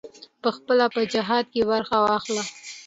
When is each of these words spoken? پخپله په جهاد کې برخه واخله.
پخپله 0.43 0.85
په 0.95 1.01
جهاد 1.13 1.45
کې 1.53 1.61
برخه 1.71 1.97
واخله. 2.01 2.43